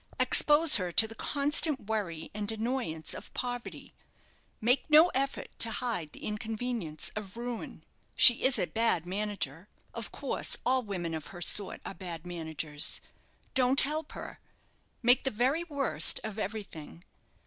[0.19, 3.93] Expose her to the constant worry and annoyance of poverty,
[4.59, 7.83] make no effort to hide the inconvenience of ruin.
[8.15, 12.99] She is a bad manager, of course all women of her sort are bad managers.
[13.53, 14.39] Don't help her
[15.03, 17.03] make the very worst of everything.